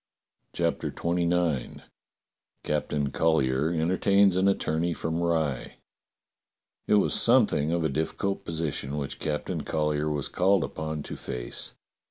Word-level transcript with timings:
CHAPTER 0.55 0.89
XXIX 0.89 1.83
CAPTAIN 2.63 3.11
COLLYER 3.11 3.69
ENTERTAINS 3.69 4.35
AN 4.35 4.47
ATTORNEY 4.47 4.95
FROM 4.95 5.21
RYE 5.21 5.77
IT 6.87 6.95
WAS 6.95 7.13
something 7.13 7.71
of 7.71 7.83
a 7.83 7.87
difficult 7.87 8.43
position 8.43 8.97
which 8.97 9.19
Cap 9.19 9.45
tain 9.45 9.61
Collyer 9.61 10.09
was 10.09 10.27
called 10.27 10.63
upon 10.63 11.03
to 11.03 11.15
face. 11.15 11.75